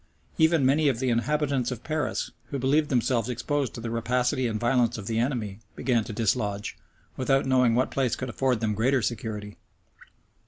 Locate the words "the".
0.97-1.09, 3.81-3.91, 5.05-5.19